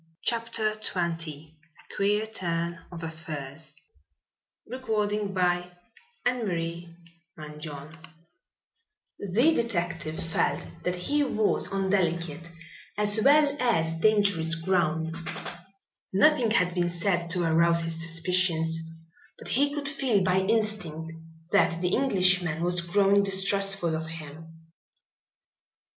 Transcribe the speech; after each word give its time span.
CHAPTER 0.25 0.71
XX 0.71 1.27
A 1.29 1.95
QUEER 1.95 2.25
TURN 2.25 2.79
OF 2.91 3.03
AFFAIRS 3.03 3.75
The 4.65 5.25
detective 9.53 10.19
felt 10.19 10.65
that 10.81 10.95
he 10.95 11.23
was 11.23 11.71
on 11.71 11.91
delicate 11.91 12.49
as 12.97 13.21
well 13.23 13.55
as 13.59 13.93
dangerous 13.99 14.55
ground. 14.55 15.15
Nothing 16.11 16.49
had 16.49 16.73
been 16.73 16.89
said 16.89 17.29
to 17.29 17.43
arouse 17.43 17.81
his 17.81 18.01
suspicions 18.01 18.79
but 19.37 19.49
he 19.49 19.71
could 19.71 19.87
feel 19.87 20.23
by 20.23 20.39
instinct 20.39 21.13
that 21.51 21.79
the 21.79 21.89
Englishman 21.89 22.63
was 22.63 22.81
growing 22.81 23.21
distrustful 23.21 23.95
of 23.95 24.07
him. 24.07 24.63